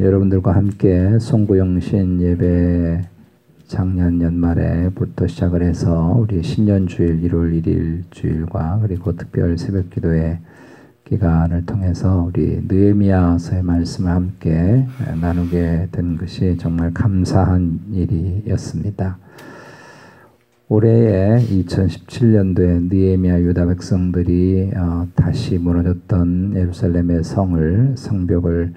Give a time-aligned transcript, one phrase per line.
[0.00, 3.02] 여러분들과 함께 송구영신 예배
[3.66, 10.38] 작년 연말에부터 시작을 해서 우리 신년 주일 1월 1일 주일과 그리고 특별 새벽 기도회
[11.04, 14.86] 기간을 통해서 우리 느헤미야서의 말씀을 함께
[15.20, 19.18] 나누게 된 것이 정말 감사한 일이었습니다.
[20.68, 28.74] 올해에 2017년도에 느헤미야 유다 백성들이 어, 다시 무너졌던 예루살렘의 성을 성벽을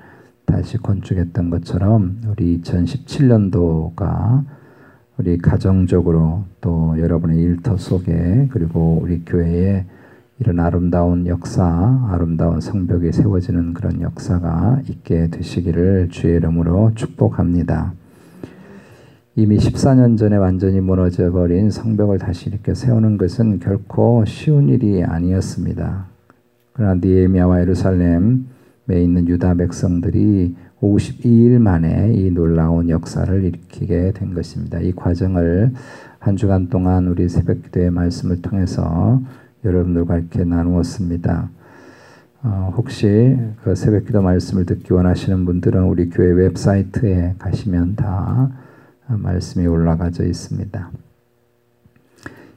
[0.51, 4.43] 다시 건축했던 것처럼 우리 2017년도가
[5.17, 9.85] 우리 가정적으로 또 여러분의 일터 속에 그리고 우리 교회에
[10.39, 11.63] 이런 아름다운 역사,
[12.09, 17.93] 아름다운 성벽이 세워지는 그런 역사가 있게 되시기를 주의 이름으로 축복합니다.
[19.35, 26.05] 이미 14년 전에 완전히 무너져 버린 성벽을 다시 이렇게 세우는 것은 결코 쉬운 일이 아니었습니다.
[26.73, 28.39] 그러나 니에미아와 예루살렘에
[28.99, 34.79] 있는 유다 백성들이 52일 만에 이 놀라운 역사를 일으키게 된 것입니다.
[34.79, 35.73] 이 과정을
[36.19, 39.21] 한 주간 동안 우리 새벽 기도의 말씀을 통해서
[39.63, 41.49] 여러분들과 이렇게 나누었습니다.
[42.43, 48.51] 어, 혹시 그 새벽 기도 말씀을 듣기 원하시는 분들은 우리 교회 웹사이트에 가시면 다
[49.07, 50.89] 말씀이 올라가져 있습니다.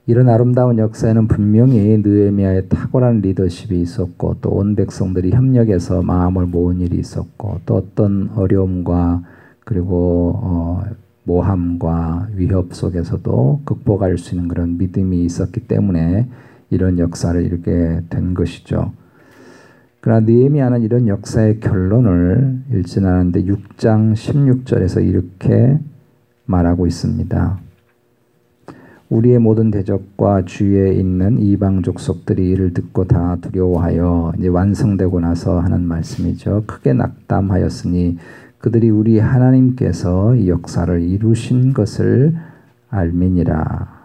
[0.07, 6.99] 이런 아름다운 역사에는 분명히 느헤미야의 탁월한 리더십이 있었고 또 온 백성들이 협력해서 마음을 모은 일이
[6.99, 9.23] 있었고 또 어떤 어려움과
[9.65, 10.85] 그리고 어,
[11.25, 16.29] 모함과 위협 속에서도 극복할 수 있는 그런 믿음이 있었기 때문에
[16.69, 18.93] 이런 역사를 이렇게 된 것이죠.
[20.01, 22.63] 그러나 느헤미야는 이런 역사의 결론을
[22.99, 25.79] 않았는데 6장 16절에서 이렇게
[26.45, 27.64] 말하고 있습니다.
[29.11, 35.83] 우리의 모든 대적과 주위에 있는 이방 족속들이 이를 듣고 다 두려워하여 이제 완성되고 나서 하는
[35.87, 36.65] 말씀이죠.
[36.67, 38.19] 크게 낙담하였으니
[38.59, 42.35] 그들이 우리 하나님께서 이 역사를 이루신 것을
[42.89, 44.05] 알미니라.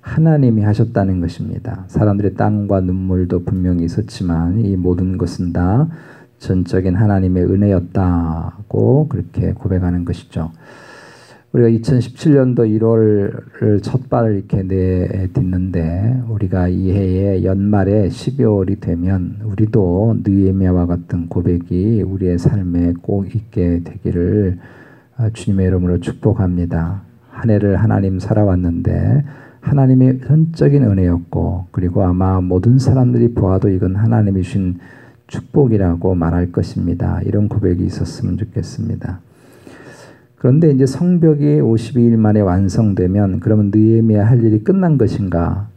[0.00, 1.84] 하나님이 하셨다는 것입니다.
[1.88, 5.88] 사람들의 땀과 눈물도 분명히 있었지만 이 모든 것은 다
[6.38, 10.52] 전적인 하나님의 은혜였다고 그렇게 고백하는 것이죠.
[11.54, 20.86] 우리가 2017년도 1월을 첫 발을 이렇게 내딛는데 우리가 이 해의 연말에 12월이 되면 우리도 느헤미야와
[20.86, 24.58] 같은 고백이 우리의 삶에 꼭 있게 되기를
[25.16, 27.02] 아, 주님의 이름으로 축복합니다.
[27.30, 29.24] 한 해를 하나님 살아왔는데
[29.60, 34.78] 하나님의 전적인 은혜였고 그리고 아마 모든 사람들이 보아도 이건 하나님이 주신
[35.28, 37.20] 축복이라고 말할 것입니다.
[37.22, 39.20] 이런 고백이 있었으면 좋겠습니다.
[40.44, 45.68] 그런데 이제 성벽이 52일 만에 완성되면 그러면 느헤미야 할 일이 끝난 것인가?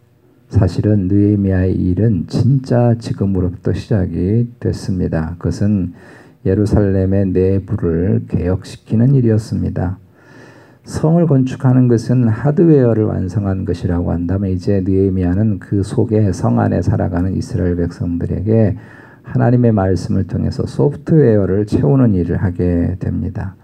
[0.50, 5.36] 사실은 느헤미야의 일은 진짜 지금으로부터 시작이 됐습니다.
[5.38, 5.94] 그것은
[6.46, 10.00] 예루살렘의 내부를 개혁시키는 일이었습니다.
[10.84, 17.78] 성을 건축하는 것은 하드웨어를 완성한 것이라고 한다면 이제 느헤미야는 그 속에 성 안에 살아가는 이스라엘
[17.78, 18.76] 백성들에게
[19.24, 23.56] 하나님의 말씀을 통해서 소프트웨어를 채우는 일을 하게 됩니다.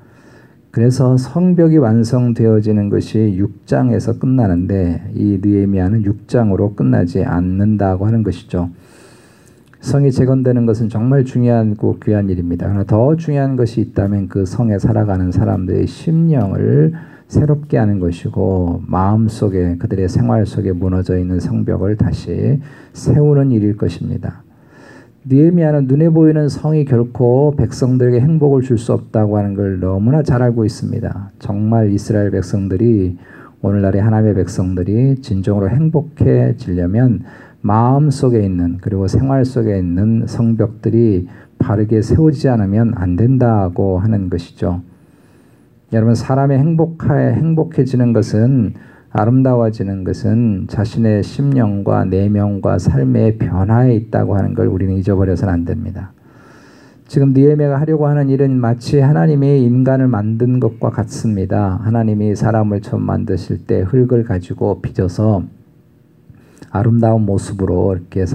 [0.74, 8.72] 그래서 성벽이 완성되어지는 것이 6장에서 끝나는데 이 느헤미야는 6장으로 끝나지 않는다고 하는 것이죠.
[9.82, 12.66] 성이 재건되는 것은 정말 중요하고 귀한 일입니다.
[12.66, 16.94] 그러나 더 중요한 것이 있다면 그 성에 살아가는 사람들의 심령을
[17.28, 22.60] 새롭게 하는 것이고 마음 속에 그들의 생활 속에 무너져 있는 성벽을 다시
[22.94, 24.43] 세우는 일일 것입니다.
[25.26, 30.66] 니에미아는 눈에 보이는 성이 결코 백성들에게 행복을 줄 수 없다고 하는 걸 너무나 잘 알고
[30.66, 31.32] 있습니다.
[31.40, 33.18] 정말 이스라엘 백성들이
[33.62, 37.22] 오늘날의 하나님의 백성들이 진정으로 행복해지려면
[37.62, 44.82] 마음 속에 있는 그리고 생활 속에 있는 성벽들이 바르게 세워지지 않으면 안 된다고 하는 것이죠.
[45.94, 48.74] 여러분 사람이 행복해 행복해지는 것은
[49.14, 56.12] 아름다워지는 것은 자신의 심령과 내면과 삶의 변화에 있다고 하는 걸 우리는 잊어버려서는 안 됩니다.
[57.08, 61.80] 지금 니에메가 하려고 하는 일은 마치 하나님이 인간을 만든 것과 같습니다.
[61.84, 65.44] 하나님이 사람을 처음 만드실 때 흙을 가지고 빚어서
[66.72, 68.26] 아름다운 모습으로 이렇게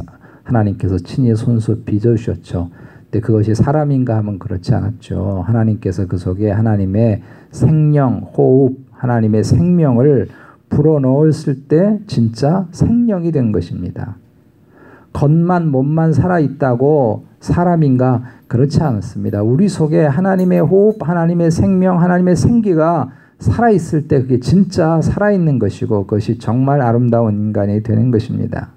[0.45, 2.71] 하나님께서 친히 손수 빚어 주셨죠.
[3.11, 5.43] 근데 그것이 사람인가 하면 그렇지 않았죠.
[5.45, 10.29] 하나님께서 그 속에 하나님의 생명, 호흡, 하나님의 생명을
[10.69, 14.17] 불어넣었을 때 진짜 생명이 된 것입니다.
[15.13, 19.43] 겉만 몸만 살아 있다고 사람인가 그렇지 않습니다.
[19.43, 25.59] 우리 속에 하나님의 호흡, 하나님의 생명, 하나님의 생기가 살아 있을 때 그게 진짜 살아 있는
[25.59, 28.71] 것이고 그것이 정말 아름다운 인간이 되는 것입니다.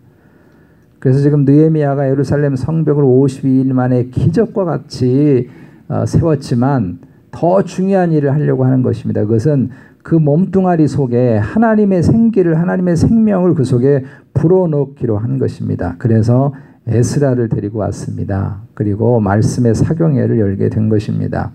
[0.99, 5.49] 그래서 지금 느헤미야가 예루살렘 성벽을 52일 만에 기적과 같이
[5.89, 6.99] 어, 세웠지만
[7.31, 9.21] 더 중요한 일을 하려고 하는 것입니다.
[9.21, 9.71] 그것은
[10.03, 14.03] 그 몸뚱아리 속에 하나님의 생기를 하나님의 생명을 그 속에
[14.33, 15.95] 불어넣기로 한 것입니다.
[15.97, 16.53] 그래서
[16.87, 18.61] 에스라를 데리고 왔습니다.
[18.73, 21.51] 그리고 말씀의 사경회를 열게 된 것입니다.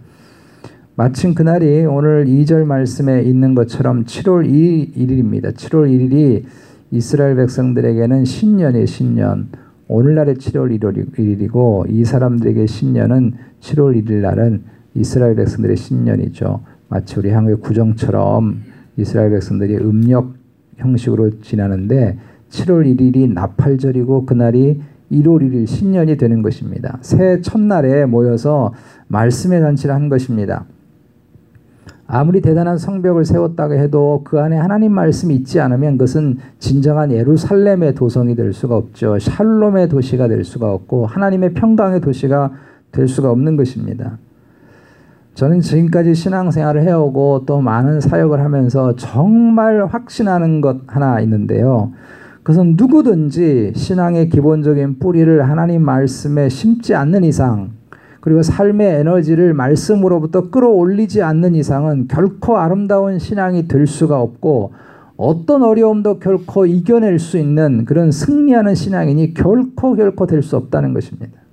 [0.95, 5.53] 마침 그날이 오늘 2절 말씀에 있는 것처럼 7월 1일입니다.
[5.53, 6.45] 7월 1일이
[6.91, 9.49] 이스라엘 백성들에게는 신년의 신년.
[9.89, 14.63] 오늘날의 7월 1일이고 이 사람들에게 신년은 7월 1일 날은
[14.95, 16.61] 이스라엘 백성들의 신년이죠.
[16.89, 18.63] 마치 우리 한국의 구정처럼
[18.97, 20.35] 이스라엘 백성들이 음력
[20.77, 22.19] 형식으로 지나는데
[22.51, 24.81] 7월 1일이 나팔절이고 그날이
[25.11, 26.99] 1월 1일 신년이 되는 것입니다.
[27.01, 28.73] 새 첫날에 모여서
[29.09, 30.65] 말씀의 잔치를 한 것입니다.
[32.09, 38.37] 아무리 대단한 성벽을 세웠다고 해도 그 안에 하나님 말씀이 있지 않으면 그것은 진정한 예루살렘의 도성이
[38.37, 39.19] 될 수가 없죠.
[39.19, 42.53] 샬롬의 도시가 될 수가 없고 하나님의 평강의 도시가
[42.93, 44.19] 될 수가 없는 것입니다.
[45.37, 51.93] 저는 지금까지 신앙생활을 해오고 또 많은 사역을 하면서 정말 확신하는 것 하나 있는데요.
[52.39, 57.73] 그것은 누구든지 신앙의 기본적인 뿌리를 하나님 말씀에 심지 않는 이상
[58.23, 64.73] 그리고 삶의 에너지를 말씀으로부터 끌어올리지 않는 이상은 결코 아름다운 신앙이 될 수가 없고
[65.19, 71.46] 어떤 어려움도 결코 이겨낼 수 있는 그런 승리하는 신앙이니 결코 결코 될 수 없다는 것입니다.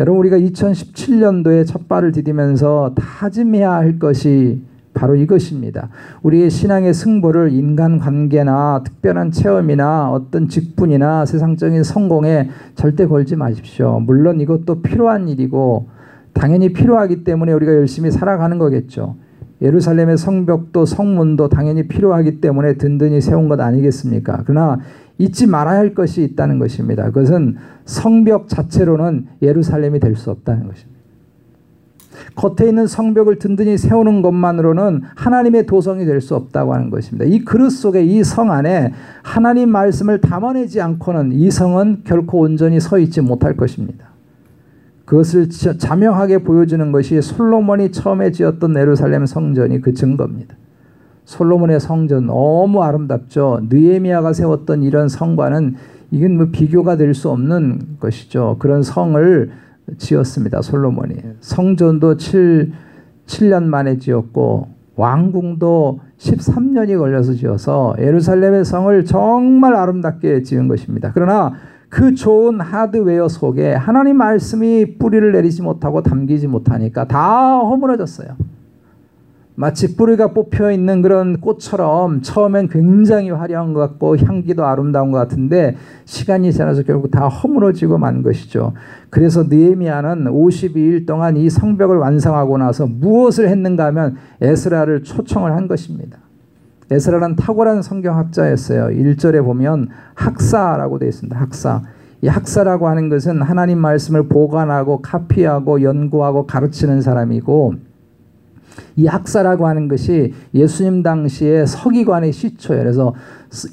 [0.00, 4.62] 여러분 우리가 2017년도에 첫 발을 디디면서 다짐해야 할 것이
[4.94, 5.90] 바로 이것입니다.
[6.22, 14.00] 우리의 신앙의 승부를 인간관계나 특별한 체험이나 어떤 직분이나 세상적인 성공에 절대 걸지 마십시오.
[14.00, 15.88] 물론 이것도 필요한 일이고
[16.32, 19.16] 당연히 필요하기 때문에 우리가 열심히 살아가는 거겠죠.
[19.60, 24.44] 예루살렘의 성벽도 성문도 당연히 필요하기 때문에 든든히 세운 것 아니겠습니까?
[24.46, 24.78] 그러나
[25.20, 27.04] 잊지 말아야 할 것이 있다는 것입니다.
[27.06, 30.90] 그것은 성벽 자체로는 예루살렘이 될 수 없다는 것입니다.
[32.34, 37.24] 겉에 있는 성벽을 든든히 세우는 것만으로는 하나님의 도성이 될 수 없다고 하는 것입니다.
[37.24, 42.98] 이 그릇 속에 이 성 안에 하나님 말씀을 담아내지 않고는 이 성은 결코 온전히 서
[42.98, 44.06] 있지 못할 것입니다.
[45.06, 50.56] 그것을 자명하게 보여주는 것이 솔로몬이 처음에 지었던 예루살렘 성전이 그 증거입니다.
[51.24, 53.60] 솔로몬의 성전 너무 아름답죠.
[53.68, 55.76] 느에미아가 세웠던 이런 성과는
[56.10, 58.56] 이건 뭐 비교가 될 수 없는 것이죠.
[58.58, 59.50] 그런 성을
[59.98, 60.62] 지었습니다.
[60.62, 61.14] 솔로몬이.
[61.40, 62.72] 성전도 7,
[63.26, 71.10] 7년 만에 지었고 왕궁도 13년이 걸려서 지어서 예루살렘의 성을 정말 아름답게 지은 것입니다.
[71.14, 71.54] 그러나
[71.88, 78.28] 그 좋은 하드웨어 속에 하나님 말씀이 뿌리를 내리지 못하고 담기지 못하니까 다 허물어졌어요.
[79.60, 85.76] 마치 뿌리가 뽑혀 있는 그런 꽃처럼 처음엔 굉장히 화려한 것 같고 향기도 아름다운 것 같은데
[86.06, 88.72] 시간이 지나서 결국 다 허물어지고 만 것이죠.
[89.10, 96.16] 그래서 느헤미야는 52일 동안 이 성벽을 완성하고 나서 무엇을 했는가 하면 에스라를 초청을 한 것입니다.
[96.90, 98.86] 에스라는 탁월한 성경학자였어요.
[98.98, 101.38] 1절에 보면 학사라고 되어 있습니다.
[101.38, 101.82] 학사.
[102.22, 107.89] 이 학사라고 하는 것은 하나님 말씀을 보관하고 카피하고 연구하고 가르치는 사람이고
[108.96, 112.82] 이 학사라고 하는 것이 예수님 당시에 서기관의 시초예요.
[112.82, 113.14] 그래서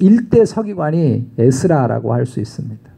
[0.00, 2.88] 일대 서기관이 에스라라고 할 수 있습니다.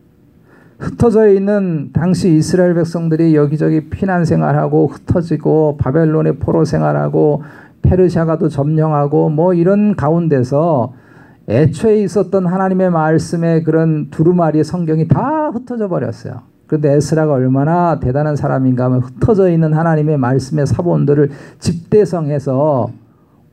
[0.80, 7.42] 흩어져 있는 당시 이스라엘 백성들이 여기저기 피난 생활하고 흩어지고 바벨론의 포로 생활하고
[7.82, 10.94] 페르시아가도 점령하고 뭐 이런 가운데서
[11.48, 16.49] 애초에 있었던 하나님의 말씀의 그런 두루마리 성경이 다 흩어져 버렸어요.
[16.70, 22.90] 그런데 에스라가 얼마나 대단한 사람인가 하면 흩어져 있는 하나님의 말씀의 사본들을 집대성해서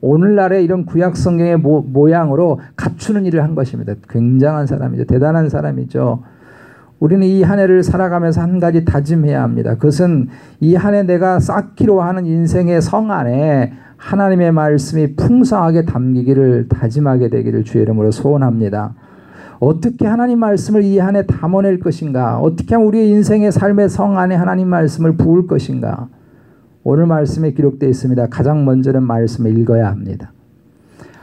[0.00, 3.94] 오늘날의 이런 구약 성경의 모, 모양으로 갖추는 일을 한 것입니다.
[4.08, 5.06] 굉장한 사람이죠.
[5.06, 6.22] 대단한 사람이죠.
[7.00, 9.74] 우리는 이 한 해를 살아가면서 한 가지 다짐해야 합니다.
[9.74, 10.28] 그것은
[10.60, 17.64] 이 한 해 내가 쌓기로 하는 인생의 성 안에 하나님의 말씀이 풍성하게 담기기를 다짐하게 되기를
[17.64, 18.94] 주의 이름으로 소원합니다.
[19.60, 22.38] 어떻게 하나님 말씀을 이 안에 담아낼 것인가?
[22.38, 26.08] 어떻게 하면 우리의 인생의 삶의 성 안에 하나님 말씀을 부을 것인가?
[26.84, 28.28] 오늘 말씀에 기록되어 있습니다.
[28.28, 30.32] 가장 먼저는 말씀을 읽어야 합니다.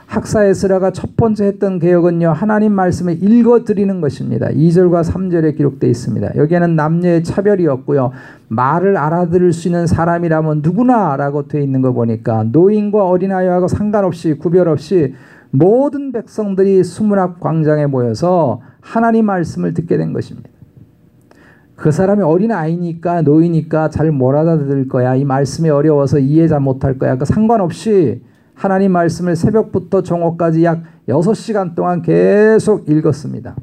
[0.06, 2.30] 학사 에스라가 첫 번째 했던 개혁은요.
[2.30, 4.48] 하나님 말씀을 읽어 드리는 것입니다.
[4.48, 6.36] 2절과 3절에 기록되어 있습니다.
[6.36, 8.12] 여기에는 남녀의 차별이 없고요.
[8.48, 14.70] 말을 알아들을 수 있는 사람이라면 누구나 라고 되어 있는 거 보니까 노인과 어린아이하고 상관없이 구별
[14.70, 15.16] 없이
[15.58, 20.50] 모든 백성들이 수문앞 광장에 모여서 하나님 말씀을 듣게 된 것입니다.
[21.76, 25.16] 그 사람이 어린 아이니까 노이니까 잘 못 알아들을 거야.
[25.16, 27.18] 이 말씀이 어려워서 이해 잘 못할 거야.
[27.18, 28.22] 그 상관없이
[28.54, 33.56] 하나님 말씀을 새벽부터 정오까지 약 6시간 동안 계속 읽었습니다.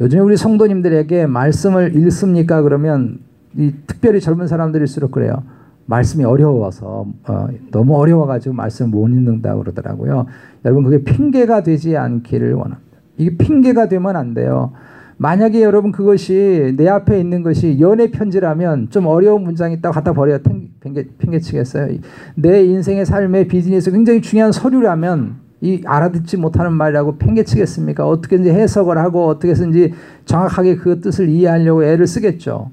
[0.00, 2.62] 요즘에 우리 성도님들에게 말씀을 읽습니까?
[2.62, 3.20] 그러면
[3.56, 5.42] 이 특별히 젊은 사람들일수록 그래요.
[5.88, 10.26] 말씀이 어려워서 어, 너무 어려워가지고 말씀을 못 읽는다 그러더라고요.
[10.66, 12.98] 여러분 그게 핑계가 되지 않기를 원합니다.
[13.16, 14.72] 이게 핑계가 되면 안 돼요.
[15.16, 20.38] 만약에 여러분 그것이 내 앞에 있는 것이 연애 편지라면 좀 어려운 문장이 있다고 갖다 버려야
[20.80, 21.96] 핑계, 핑계 치겠어요.
[22.34, 28.06] 내 인생의 삶의 비즈니스 굉장히 중요한 서류라면 이 알아듣지 못하는 말이라고 팽개치겠습니까?
[28.06, 29.94] 어떻게든지 해석을 하고 어떻게든지
[30.26, 32.70] 정확하게 그 뜻을 이해하려고 애를 쓰겠죠.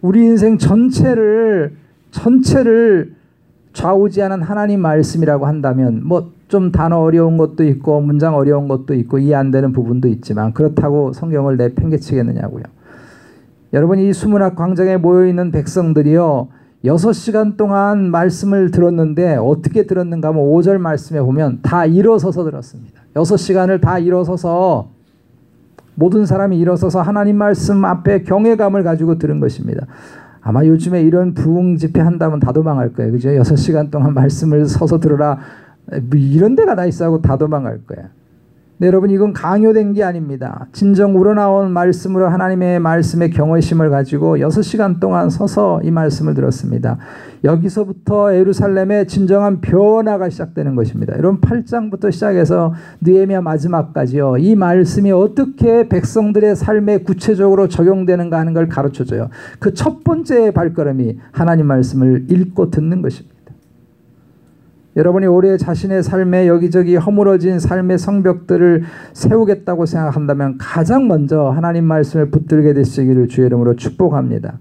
[0.00, 1.76] 우리 인생 전체를
[2.18, 3.14] 전체를
[3.72, 9.34] 좌우지하는 하나님 말씀이라고 한다면 뭐 좀 단어 어려운 것도 있고 문장 어려운 것도 있고 이해
[9.34, 12.64] 안 되는 부분도 있지만 그렇다고 성경을 내팽개치겠느냐고요.
[13.74, 16.48] 여러분 이 수문학 광장에 모여 있는 백성들이요.
[16.84, 23.02] 6시간 동안 말씀을 들었는데 어떻게 들었는가 하면 5절 말씀에 보면 다 일어서서 들었습니다.
[23.14, 24.88] 6시간을 다 일어서서
[25.96, 29.86] 모든 사람이 일어서서 하나님 말씀 앞에 경외감을 가지고 들은 것입니다.
[30.40, 33.12] 아마 요즘에 이런 부흥 집회 한다면 다 도망할 거예요.
[33.12, 33.30] 그죠?
[33.30, 35.38] 6시간 동안 말씀을 서서 들어라.
[35.86, 38.08] 뭐 이런 데가 다 있어 하고 다 도망갈 거예요.
[38.80, 40.68] 네, 여러분 이건 강요된 게 아닙니다.
[40.72, 46.98] 진정 우러나온 말씀으로 하나님의 말씀의 경외심을 가지고 6시간 동안 서서 이 말씀을 들었습니다.
[47.42, 51.16] 여기서부터 예루살렘의 진정한 변화가 시작되는 것입니다.
[51.16, 54.36] 여러분 8장부터 시작해서 느헤미야 마지막까지요.
[54.38, 59.30] 이 말씀이 어떻게 백성들의 삶에 구체적으로 적용되는가 하는 걸 가르쳐 줘요.
[59.58, 63.37] 그 첫 번째 발걸음이 하나님 말씀을 읽고 듣는 것입니다.
[64.98, 72.74] 여러분이 올해 자신의 삶에 여기저기 허물어진 삶의 성벽들을 세우겠다고 생각한다면 가장 먼저 하나님 말씀을 붙들게
[72.74, 74.58] 되시기를 주의 이름으로 축복합니다.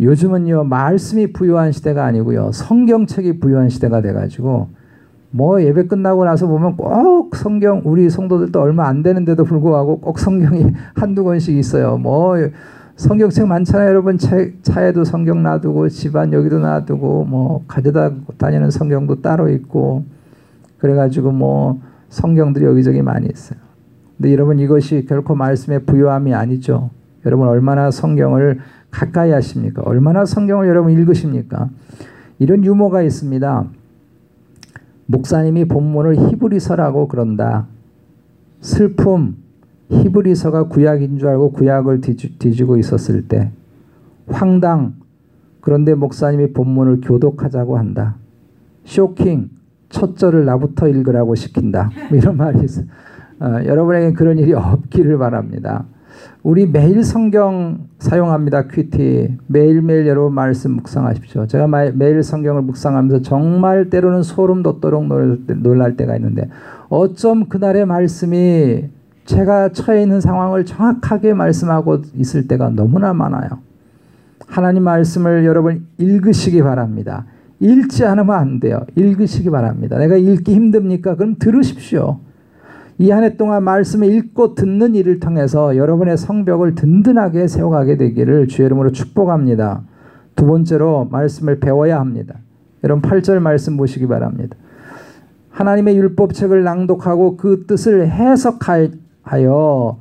[0.00, 4.68] 요즘은요 말씀이 부유한 시대가 아니고요 성경책이 부유한 시대가 돼가지고
[5.30, 10.72] 뭐 예배 끝나고 나서 보면 꼭 성경 우리 성도들도 얼마 안 되는데도 불구하고 꼭 성경이
[10.94, 11.98] 한두 권씩 있어요.
[11.98, 12.36] 뭐
[12.98, 14.18] 성경책 많잖아요, 여러분.
[14.18, 20.04] 책, 차에도 성경 놔두고 집안 여기도 놔두고 뭐 가져다 다니는 성경도 따로 있고
[20.78, 23.60] 그래가지고 뭐 성경들이 여기저기 많이 있어요.
[24.16, 26.90] 근데 여러분 이것이 결코 말씀의 부요함이 아니죠.
[27.24, 28.58] 여러분 얼마나 성경을
[28.90, 29.82] 가까이 하십니까?
[29.84, 31.70] 얼마나 성경을 여러분 읽으십니까?
[32.40, 33.64] 이런 유머가 있습니다.
[35.06, 37.68] 목사님이 본문을 히브리서라고 그런다.
[38.60, 39.36] 슬픔,
[39.90, 43.50] 히브리서가 구약인 줄 알고 구약을 뒤지, 고 있었을 때
[44.28, 44.94] 황당
[45.60, 48.16] 그런데 목사님이 본문을 교독하자고 한다.
[48.84, 49.50] 쇼킹
[49.88, 51.90] 첫 절을 나부터 읽으라고 시킨다.
[52.08, 52.86] 뭐 이런 말이 있어요.
[53.40, 55.84] 어, 여러분에게 그런 일이 없기를 바랍니다.
[56.42, 58.66] 우리 매일 성경 사용합니다.
[58.66, 59.36] QT.
[59.46, 61.46] 매일매일 여러분 말씀 묵상하십시오.
[61.46, 66.48] 제가 매일 성경을 묵상하면서 정말 때로는 소름 돋도록 놀랄 때가 있는데
[66.88, 68.88] 어쩜 그날의 말씀이
[69.28, 73.50] 제가 처해 있는 상황을 정확하게 말씀하고 있을 때가 너무나 많아요.
[74.46, 77.26] 하나님 말씀을 여러분 읽으시기 바랍니다.
[77.60, 78.86] 읽지 않으면 안 돼요.
[78.96, 79.98] 읽으시기 바랍니다.
[79.98, 81.16] 내가 읽기 힘듭니까?
[81.16, 82.20] 그럼 들으십시오.
[83.00, 88.64] 이 한 해 동안 말씀을 읽고 듣는 일을 통해서 여러분의 성벽을 든든하게 세워가게 되기를 주의
[88.66, 89.82] 이름으로 축복합니다.
[90.36, 92.36] 두 번째로 말씀을 배워야 합니다.
[92.82, 94.56] 여러분 8절 말씀 보시기 바랍니다.
[95.50, 98.92] 하나님의 율법책을 낭독하고 그 뜻을 해석할
[99.30, 99.98] 하여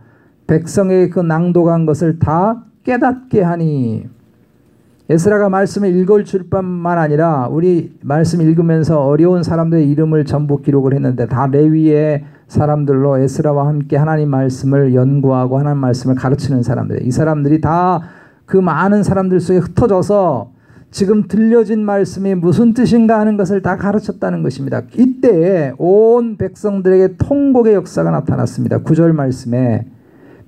[0.48, 4.07] 백성에게 그 낭독한 것을 다 깨닫게 하니.
[5.10, 11.48] 에스라가 말씀을 읽어줄 뿐만 아니라 우리 말씀 읽으면서 어려운 사람들의 이름을 전부 기록을 했는데 다
[11.48, 17.05] 레위의 사람들로 에스라와 함께 하나님 말씀을 연구하고 하나님 말씀을 가르치는 사람들.
[17.05, 18.01] 이 사람들이 다
[18.48, 20.51] 그 많은 사람들 속에 흩어져서
[20.89, 24.84] 지금 들려진 말씀이 무슨 뜻인가 하는 것을 다 가르쳤다는 것입니다.
[24.96, 28.79] 이때 온 백성들에게 통곡의 역사가 나타났습니다.
[28.79, 29.86] 구절 말씀에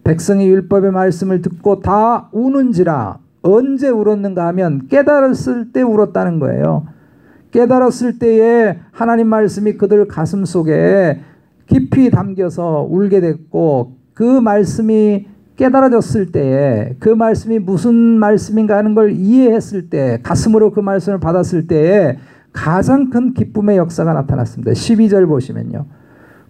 [0.03, 6.87] 백성이 율법의 말씀을 듣고 다 우는지라 언제 울었는가 하면 깨달았을 때 울었다는 거예요.
[7.51, 11.19] 깨달았을 때에 하나님 말씀이 그들 가슴 속에
[11.67, 15.27] 깊이 담겨서 울게 됐고 그 말씀이
[15.59, 22.17] 깨달아졌을 때에 그 말씀이 무슨 말씀인가 하는 걸 이해했을 때 가슴으로 그 말씀을 받았을 때에
[22.53, 24.71] 가장 큰 기쁨의 역사가 나타났습니다.
[24.71, 25.85] 12절 보시면요.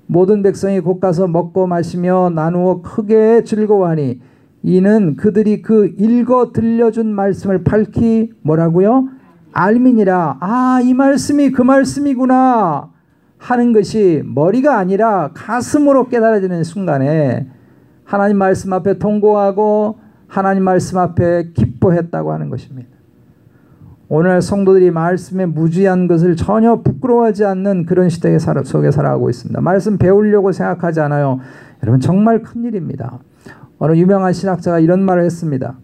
[0.05, 4.21] 모든 백성이 곧 가서 먹고 마시며 나누어 크게 즐거워하니
[4.61, 9.07] 이는 그들이 그 읽어 들려준 말씀을 밝히 뭐라고요?
[9.51, 12.91] 알민이라 아 이 말씀이 그 말씀이구나
[13.39, 17.47] 하는 것이 머리가 아니라 가슴으로 깨달아지는 순간에
[18.09, 22.89] 하나님 말씀 앞에 통고하고 하나님 말씀 앞에 기뻐했다고 하는 것입니다.
[24.07, 29.61] 오늘 성도들이 말씀에 무지한 것을 전혀 부끄러워하지 않는 그런 시대 속에 살아가고 있습니다.
[29.61, 31.39] 말씀 배우려고 생각하지 않아요.
[31.83, 33.19] 여러분 정말 큰일입니다.
[33.77, 35.77] 어느 유명한 신학자가 이런 말을 했습니다.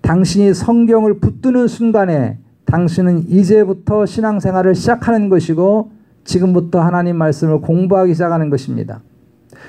[0.00, 5.90] 당신이 성경을 붙드는 순간에 당신은 이제부터 신앙생활을 시작하는 것이고
[6.24, 9.02] 지금부터 하나님 말씀을 공부하기 시작하는 것입니다.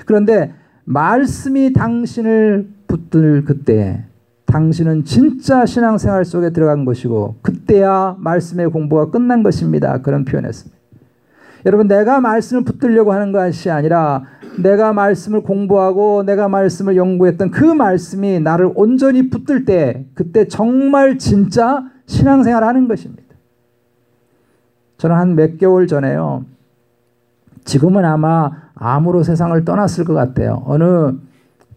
[0.06, 0.54] 그런데
[0.88, 4.04] 말씀이 당신을 붙들 그때
[4.46, 10.00] 당신은 진짜 신앙생활 속에 들어간 것이고 그때야 말씀의 공부가 끝난 것입니다.
[10.00, 10.78] 그런 표현했습니다.
[11.66, 14.24] 여러분 내가 말씀을 붙들려고 하는 것이 아니라
[14.58, 21.84] 내가 말씀을 공부하고 내가 말씀을 연구했던 그 말씀이 나를 온전히 붙들 때 그때 정말 진짜
[22.06, 23.22] 신앙생활 하는 것입니다.
[24.96, 26.46] 저는 한 몇 개월 전에요.
[27.64, 30.62] 지금은 아마 암으로 세상을 떠났을 것 같아요.
[30.66, 31.12] 어느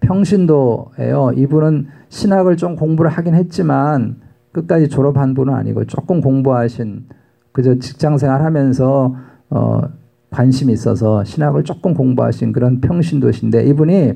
[0.02, 1.32] 평신도예요.
[1.36, 4.18] 이분은 신학을 좀 공부를 하긴 했지만
[4.52, 7.06] 끝까지 졸업한 분은 아니고 조금 공부하신
[7.52, 9.16] 그저 직장 생활 하면서
[9.50, 9.82] 어
[10.30, 14.14] 관심이 있어서 신학을 조금 공부하신 그런 평신도신데 이분이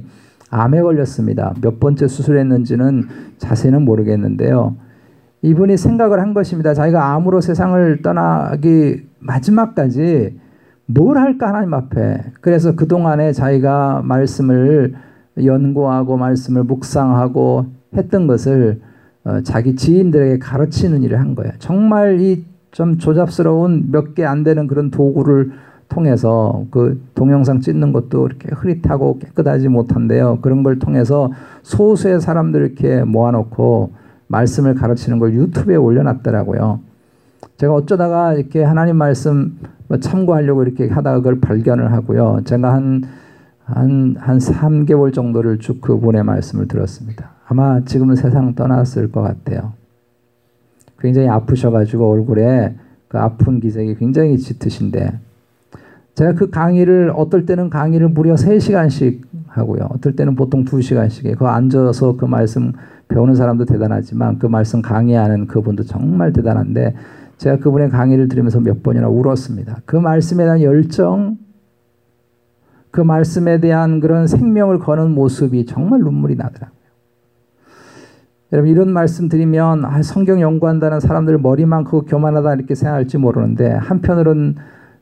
[0.49, 1.53] 암에 걸렸습니다.
[1.61, 3.03] 몇 번째 수술했는지는
[3.37, 4.75] 자세는 모르겠는데요.
[5.41, 6.73] 이분이 생각을 한 것입니다.
[6.73, 10.39] 자기가 암으로 세상을 떠나기 마지막까지
[10.87, 12.23] 뭘 할까 하나님 앞에.
[12.41, 14.93] 그래서 그동안에 자기가 말씀을
[15.43, 17.65] 연구하고 말씀을 묵상하고
[17.95, 18.81] 했던 것을
[19.23, 21.53] 어, 자기 지인들에게 가르치는 일을 한 거예요.
[21.59, 25.51] 정말 이 좀 조잡스러운 몇 개 안 되는 그런 도구를
[25.87, 30.39] 통해서 그 동영상 찍는 것도 이렇게 흐릿하고 깨끗하지 못한데요.
[30.41, 31.31] 그런 걸 통해서
[31.63, 33.91] 소수의 사람들 이렇게 모아놓고
[34.27, 36.81] 말씀을 가르치는 걸 유튜브에 올려놨더라고요.
[37.55, 42.41] 제가 어쩌다가 이렇게 하나님 말씀 뭐 참고하려고 이렇게 하다가 그걸 발견을 하고요.
[42.45, 43.03] 제가 한,
[43.65, 47.31] 한, 한 3개월 정도를 쭉 그분의 말씀을 들었습니다.
[47.47, 49.73] 아마 지금은 세상 떠났을 것 같아요.
[50.99, 52.75] 굉장히 아프셔가지고 얼굴에
[53.07, 55.19] 그 아픈 기색이 굉장히 짙으신데
[56.15, 59.89] 제가 그 강의를 어떨 때는 강의를 무려 3시간씩 하고요.
[59.91, 62.73] 어떨 때는 보통 2시간씩 그 앉아서 그 말씀
[63.09, 66.95] 배우는 사람도 대단하지만 그 말씀 강의하는 그분도 정말 대단한데
[67.37, 69.81] 제가 그분의 강의를 들으면서 몇 번이나 울었습니다.
[69.85, 71.37] 그 말씀에 대한 열정,
[72.91, 76.75] 그 말씀에 대한 그런 생명을 거는 모습이 정말 눈물이 나더라고요.
[78.53, 84.55] 여러분 이런 말씀 드리면 아, 성경 연구한다는 사람들 머리만 크고 교만하다 이렇게 생각할지 모르는데 한편으로는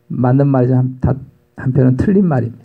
[0.08, 1.00] 맞는 말이지만
[1.56, 2.64] 한편은 틀린 말입니다.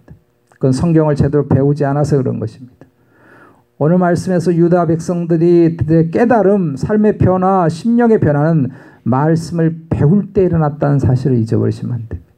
[0.48, 2.74] 그건 성경을 제대로 배우지 않아서 그런 것입니다.
[3.78, 5.76] 오늘 말씀에서 유다 백성들이
[6.11, 8.70] 깨달음, 삶의 변화, 심령의 변화는
[9.09, 12.29] 말씀을 배울 때 일어났다는 사실을 잊어버리시면 안 됩니다.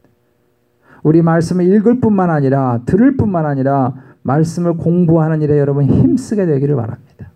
[1.03, 7.31] 우리 말씀을 읽을 뿐만 아니라 들을 뿐만 아니라 말씀을 공부하는 일에 여러분 힘쓰게 되기를 바랍니다.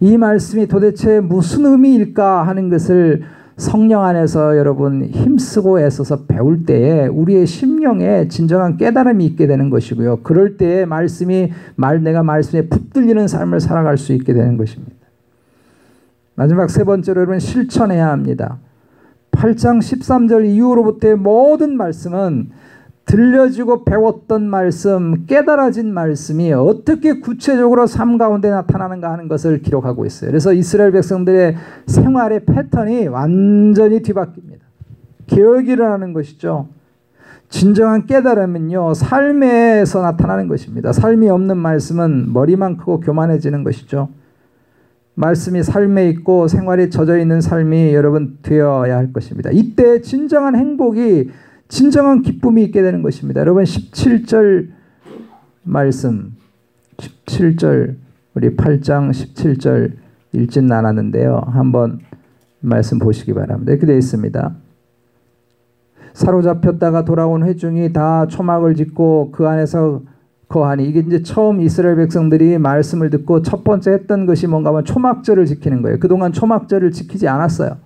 [0.00, 3.22] 이 말씀이 도대체 무슨 의미일까 하는 것을
[3.56, 10.20] 성령 안에서 여러분 힘쓰고 애써서 배울 때에 우리의 심령에 진정한 깨달음이 있게 되는 것이고요.
[10.22, 14.94] 그럴 때에 말씀이 말 내가 말씀에 붙들리는 삶을 살아갈 수 있게 되는 것입니다.
[16.36, 18.58] 마지막 세 번째로 여러분 실천해야 합니다.
[19.38, 22.50] 8장 13절 이후로부터의 모든 말씀은
[23.04, 30.30] 들려지고 배웠던 말씀, 깨달아진 말씀이 어떻게 구체적으로 삶 가운데 나타나는가 하는 것을 기록하고 있어요.
[30.30, 34.58] 그래서 이스라엘 백성들의 생활의 패턴이 완전히 뒤바뀝니다.
[35.26, 36.68] 개혁이 일어나는 것이죠.
[37.48, 40.92] 진정한 깨달음은요, 삶에서 나타나는 것입니다.
[40.92, 44.10] 삶이 없는 말씀은 머리만 크고 교만해지는 것이죠.
[45.18, 49.50] 말씀이 삶에 있고 생활에 젖어 있는 삶이 여러분 되어야 할 것입니다.
[49.52, 51.30] 이때 진정한 행복이
[51.66, 53.40] 진정한 기쁨이 있게 되는 것입니다.
[53.40, 54.68] 여러분 17절
[55.64, 56.36] 말씀
[56.98, 57.96] 17절
[58.34, 59.94] 우리 8장 17절
[60.34, 61.42] 읽진 않았는데요.
[61.48, 61.98] 한번
[62.60, 63.72] 말씀 보시기 바랍니다.
[63.72, 64.54] 이렇게 되어 있습니다.
[66.12, 70.02] 사로잡혔다가 돌아온 회중이 다 초막을 짓고 그 안에서
[70.48, 75.46] 거하니 이게 이제 처음 이스라엘 백성들이 말씀을 듣고 첫 번째 했던 것이 뭔가 하면 초막절을
[75.46, 75.98] 지키는 거예요.
[75.98, 77.76] 그동안 초막절을 지키지 않았어요.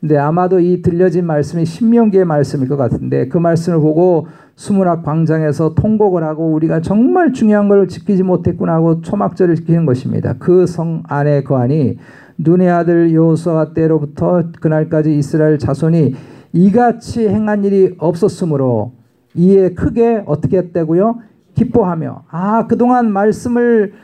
[0.00, 6.22] 근데 아마도 이 들려진 말씀이 신명기의 말씀일 것 같은데 그 말씀을 보고 수문학 광장에서 통곡을
[6.24, 10.34] 하고 우리가 정말 중요한 걸 지키지 못했구나 하고 초막절을 지키는 것입니다.
[10.34, 11.98] 그 성 안에 거하니
[12.38, 16.14] 눈의 아들 여호수아 때로부터 그날까지 이스라엘 자손이
[16.52, 18.92] 이같이 행한 일이 없었으므로
[19.34, 21.16] 이에 크게 어떻게 했다고요?
[21.54, 23.94] 기뻐하며 아 그동안 말씀을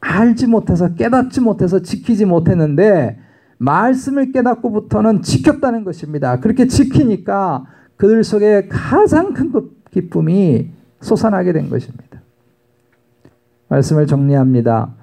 [0.00, 3.18] 알지 못해서 깨닫지 못해서 지키지 못했는데
[3.58, 6.40] 말씀을 깨닫고부터는 지켰다는 것입니다.
[6.40, 7.64] 그렇게 지키니까
[7.96, 9.52] 그들 속에 가장 큰
[9.90, 12.20] 기쁨이 솟아나게 된 것입니다.
[13.68, 14.94] 말씀을 정리합니다.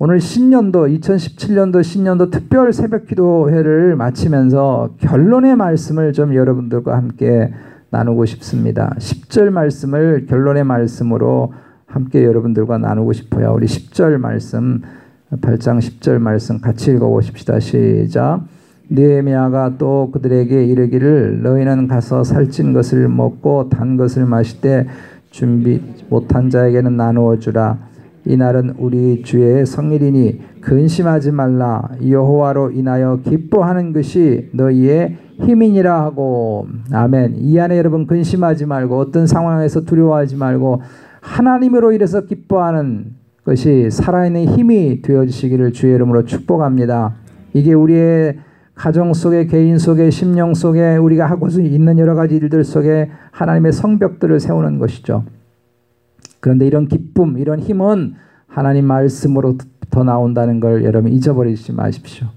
[0.00, 7.52] 오늘 신년도 2017년도 신년도 특별 새벽 기도회를 마치면서 결론의 말씀을 좀 여러분들과 함께
[7.90, 8.94] 나누고 싶습니다.
[8.98, 11.52] 10절 말씀을 결론의 말씀으로
[11.86, 13.52] 함께 여러분들과 나누고 싶어요.
[13.54, 14.82] 우리 10절 말씀
[15.32, 17.60] 8장 10절 말씀 같이 읽어 보십시다.
[17.60, 18.42] 시작.
[18.90, 24.86] 느헤미야가 또 그들에게 이르기를 너희는 가서 살찐 것을 먹고 단 것을 마실 때
[25.30, 27.78] 준비 못한 자에게는 나누어 주라
[28.28, 31.88] 이날은 우리 주의 성일이니 근심하지 말라.
[32.06, 36.66] 여호와로 인하여 기뻐하는 것이 너희의 힘이니라 하고.
[36.92, 37.36] 아멘.
[37.38, 40.82] 이 안에 여러분 근심하지 말고 어떤 상황에서 두려워하지 말고
[41.22, 43.14] 하나님으로 인해서 기뻐하는
[43.44, 47.14] 것이 살아있는 힘이 되어지시기를 주의 이름으로 축복합니다.
[47.54, 48.40] 이게 우리의
[48.74, 54.38] 가정 속에 개인 속에 심령 속에 우리가 하고 있는 여러 가지 일들 속에 하나님의 성벽들을
[54.38, 55.24] 세우는 것이죠.
[56.40, 58.14] 그런데 이런 기쁨, 이런 힘은
[58.46, 62.28] 하나님 말씀으로부터 나온다는 걸 여러분 잊어버리지 마십시오.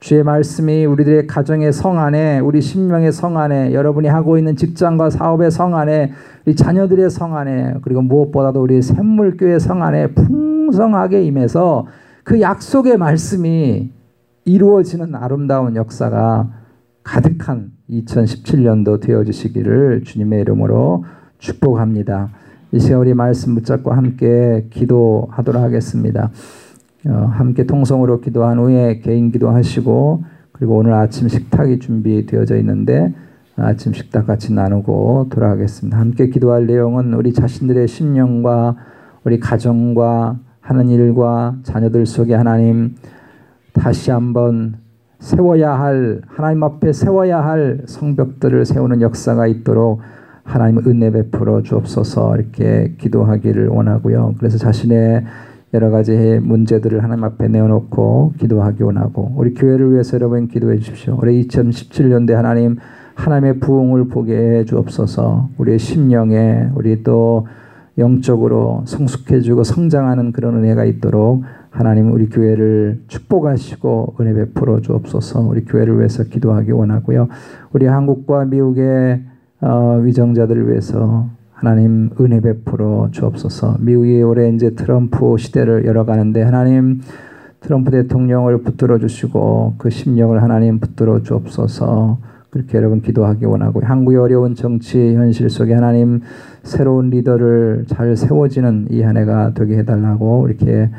[0.00, 5.52] 주의 말씀이 우리들의 가정의 성 안에, 우리 심령의 성 안에, 여러분이 하고 있는 직장과 사업의
[5.52, 6.12] 성 안에,
[6.44, 11.86] 우리 자녀들의 성 안에, 그리고 무엇보다도 우리 샘물교회 성 안에 풍성하게 임해서
[12.24, 13.92] 그 약속의 말씀이
[14.44, 16.50] 이루어지는 아름다운 역사가
[17.04, 21.04] 가득한 2017년도 되어주시기를 주님의 이름으로
[21.38, 22.30] 축복합니다.
[22.74, 26.30] 이 시간 우리 말씀 붙잡고 함께 기도하도록 하겠습니다.
[27.06, 33.12] 어, 함께 통성으로 기도한 후에 개인 기도하시고 그리고 오늘 아침 식탁이 준비되어져 있는데
[33.56, 35.98] 아침 식탁 같이 나누고 돌아가겠습니다.
[35.98, 38.76] 함께 기도할 내용은 우리 자신들의 심령과
[39.24, 42.94] 우리 가정과 하는 일과 자녀들 속에 하나님
[43.74, 44.76] 다시 한번
[45.18, 50.00] 세워야 할 하나님 앞에 세워야 할 성벽들을 세우는 역사가 있도록
[50.44, 54.34] 하나님 은혜 베풀어 주옵소서 이렇게 기도하기를 원하고요.
[54.38, 55.24] 그래서 자신의
[55.74, 61.18] 여러 가지 문제들을 하나님 앞에 내어놓고 기도하기 원하고 우리 교회를 위해서 여러분 기도해 주십시오.
[61.20, 62.76] 올해 2017년대 하나님
[63.14, 65.50] 하나님의 부흥을 보게 해 주옵소서.
[65.58, 67.46] 우리의 심령에 우리 또
[67.98, 75.40] 영적으로 성숙해지고 성장하는 그런 은혜가 있도록 하나님 우리 교회를 축복하시고 은혜 베풀어 주옵소서.
[75.40, 77.28] 우리 교회를 위해서 기도하기 원하고요.
[77.72, 79.24] 우리 한국과 미국의
[79.62, 83.76] 어, 위정자들을 위해서 하나님 은혜 베풀어 주옵소서.
[83.80, 87.00] 미국이 올해 이제 트럼프 시대를 열어가는데 하나님
[87.60, 92.18] 트럼프 대통령을 붙들어 주시고 그 심령을 하나님 붙들어 주옵소서.
[92.50, 96.20] 그렇게 여러분 기도하기 원하고 한국의 어려운 정치 현실 속에 하나님
[96.64, 100.90] 새로운 리더를 잘 세워지는 이 한 해가 되게 해달라고 이렇게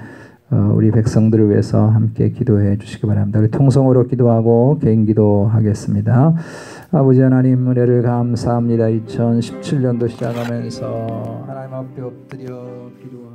[0.49, 3.39] 어, 우리 백성들을 위해서 함께 기도해 주시기 바랍니다.
[3.39, 6.35] 우리 통성으로 기도하고 개인 기도하겠습니다.
[6.95, 8.85] 아버지 하나님 은혜를 감사합니다.
[8.85, 13.32] 2017년도 시작하면서 하나님 앞에 엎드려 기도하고